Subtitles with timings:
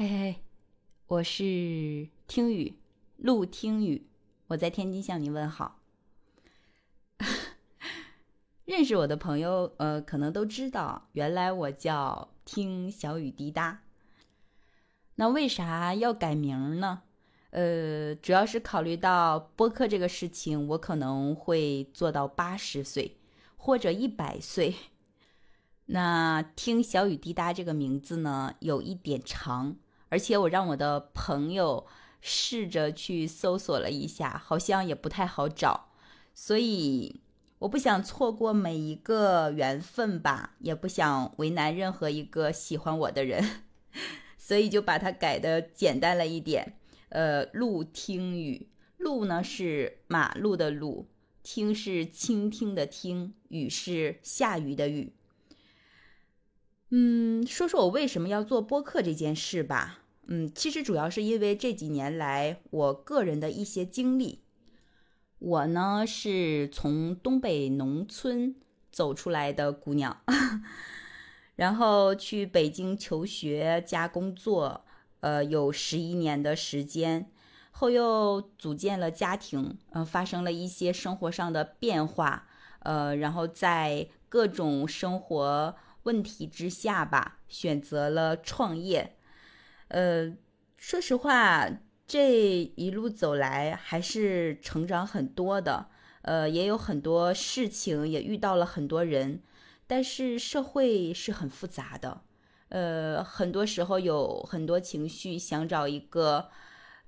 [0.00, 0.36] 嘿嘿，
[1.08, 2.78] 我是听雨，
[3.16, 4.06] 陆听雨，
[4.46, 5.80] 我在天津向您问好。
[8.64, 13.80] 认识我的朋友，呃，可能都知道，原来我叫听小雨滴答。
[15.16, 17.02] 那为啥要改名呢？
[17.50, 23.16] 呃，主要是考虑到播客这个事情，我可能会做到八十岁
[23.56, 24.76] 或者一百岁。
[25.86, 29.76] 那听小雨滴答这个名字呢，有一点长。
[30.08, 31.86] 而且我让我的朋友
[32.20, 35.90] 试着去搜索了一下，好像也不太好找，
[36.34, 37.20] 所以
[37.60, 43.62] 我不想错过每一个缘分吧，也不想为难任何一个喜欢我的人，
[44.38, 46.74] 所以就把它改的简单了一点。
[47.10, 51.08] 呃，路听雨，路呢是马路的路，
[51.42, 55.14] 听是倾听的听，雨是下雨的雨。
[56.90, 59.98] 嗯，说说我为什么要做播客这件事吧。
[60.26, 64.42] 嗯，其实主要是因为这几年来我个人的一些经历。
[65.38, 68.56] 我呢是从东北农村
[68.90, 70.22] 走出来的姑娘，
[71.56, 74.86] 然后去北京求学加工作，
[75.20, 77.30] 呃，有十一年的时间，
[77.70, 82.48] 后又组建了家庭，呃，发生了一些生活上的变化，
[82.80, 85.76] 呃，然后在各种生活。
[86.04, 89.16] 问题之下吧，选择了创业。
[89.88, 90.36] 呃，
[90.76, 91.68] 说实话，
[92.06, 95.88] 这一路走来还是成长很多的。
[96.22, 99.42] 呃，也有很多事情，也遇到了很多人。
[99.86, 102.22] 但是社会是很复杂的，
[102.68, 106.50] 呃，很多时候有很多情绪，想找一个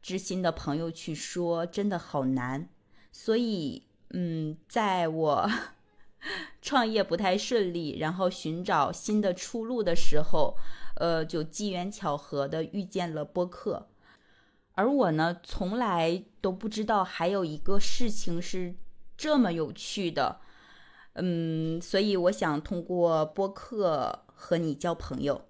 [0.00, 2.68] 知心的朋友去说，真的好难。
[3.10, 5.50] 所以，嗯，在我。
[6.60, 10.56] 创业不太顺利，然后寻找新的出路的时候，
[10.96, 13.88] 呃，就机缘巧合的遇见了播客。
[14.74, 18.74] 而我呢，从来都不知道还有一个事情是
[19.16, 20.40] 这么有趣的，
[21.14, 25.46] 嗯，所以我想通过播客和你交朋友，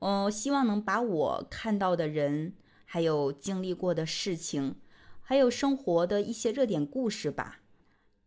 [0.00, 4.76] 嗯，希望能把我看到的人，还有经历过的事情，
[5.22, 7.60] 还有生活的一些热点故事吧。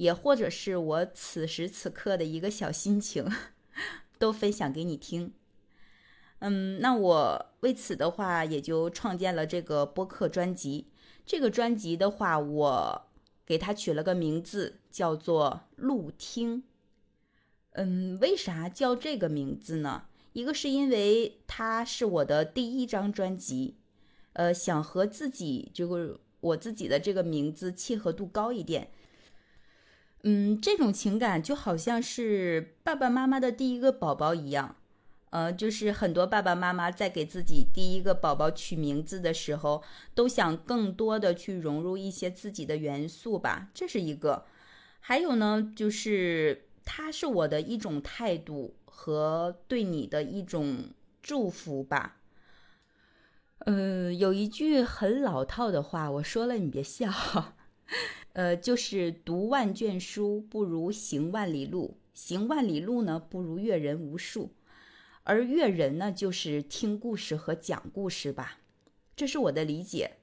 [0.00, 3.30] 也或者是我此时此刻的一个小心情，
[4.18, 5.34] 都分享给你听。
[6.38, 10.86] 嗯，那我为此的话，也就创建了这个播客专辑。
[11.26, 13.02] 这个专辑的话，我
[13.44, 16.62] 给它取了个名字，叫做“录听”。
[17.76, 20.04] 嗯，为啥叫这个名字呢？
[20.32, 23.76] 一个是因为它是我的第一张专辑，
[24.32, 28.90] 呃，想和自己就是我自己的这个名字契合度高一点。
[30.22, 34.76] 嗯，这种情感就好像是爸爸妈妈的第一个宝宝一样，
[35.30, 39.82] 呃，就是很多爸爸妈妈在给自己第一个宝宝取名字的时候，
[40.14, 44.44] 都想更多的去融入一些自己的元素吧，这是一个。
[45.00, 50.90] 还有呢，就是它是我的一种态度和对你的一种
[51.22, 52.18] 祝福吧。
[53.60, 57.10] 嗯，有一句很老套的话，我说了你别笑。
[58.32, 64.54] 呃，就是读万卷书不如行万里路，行万里路呢不如阅人无数，
[65.24, 68.60] 而阅人呢就是听故事和讲故事吧，
[69.16, 70.18] 这是我的理解。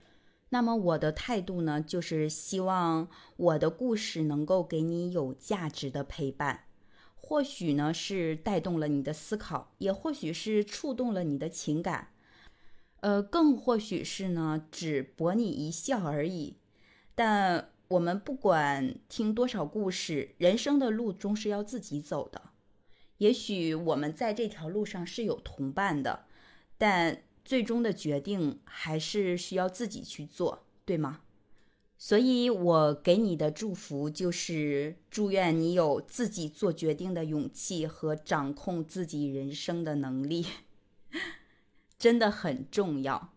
[0.49, 6.63] 那么我的态度呢，就是希望我的故事能够给你有价值的陪伴，
[7.13, 12.13] 或许呢是带动了你的思考，也或许是触动了你的情感，
[13.01, 16.55] 呃，更或许是呢只博你一笑而已，
[17.13, 17.71] 但。
[17.89, 22.41] 我们不管听多少故事，人生的路终是要自己走的。
[23.17, 26.25] 也许我们在这条路上是有同伴的，
[26.77, 31.21] 但最终的决定还是需要自己去做，对吗？
[31.97, 40.45] 所以，我给你的祝福就是祝愿你有自己做决定的勇气和掌控自己人生的能力，
[41.97, 43.33] 真的很重要。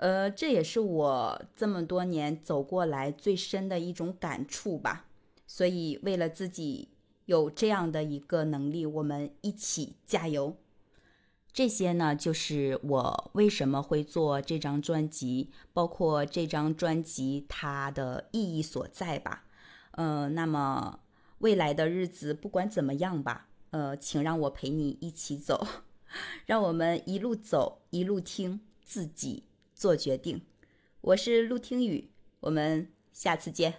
[0.00, 5.04] 呃，这也是我这么多年走过来最深的一种感触吧。
[5.46, 6.88] 所以，为了自己
[7.26, 10.56] 有这样的一个能力，我们一起加油。
[11.52, 19.44] 这些呢，就是我为什么会做这张专辑，包括这张专辑它的意义所在吧。
[19.90, 21.00] 呃，那么
[21.40, 25.66] 未来的日子不管怎么样吧，呃，请让我陪你一起走，
[26.46, 29.49] 让我们一路走一路听自己。
[29.80, 30.42] 做决定，
[31.00, 32.10] 我是陆听雨，
[32.40, 33.76] 我们下次见。